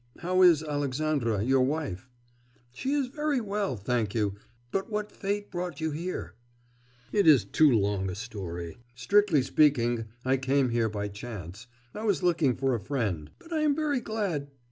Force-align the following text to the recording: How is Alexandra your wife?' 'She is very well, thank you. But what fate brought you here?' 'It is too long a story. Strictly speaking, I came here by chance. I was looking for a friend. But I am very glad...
How 0.17 0.41
is 0.41 0.63
Alexandra 0.63 1.43
your 1.43 1.61
wife?' 1.61 2.09
'She 2.73 2.91
is 2.91 3.05
very 3.05 3.39
well, 3.39 3.77
thank 3.77 4.15
you. 4.15 4.33
But 4.71 4.89
what 4.89 5.11
fate 5.11 5.51
brought 5.51 5.79
you 5.79 5.91
here?' 5.91 6.33
'It 7.11 7.27
is 7.27 7.45
too 7.45 7.69
long 7.69 8.09
a 8.09 8.15
story. 8.15 8.79
Strictly 8.95 9.43
speaking, 9.43 10.05
I 10.25 10.37
came 10.37 10.69
here 10.69 10.89
by 10.89 11.07
chance. 11.07 11.67
I 11.93 12.01
was 12.03 12.23
looking 12.23 12.55
for 12.55 12.73
a 12.73 12.79
friend. 12.79 13.29
But 13.37 13.53
I 13.53 13.59
am 13.59 13.75
very 13.75 13.99
glad... 14.01 14.49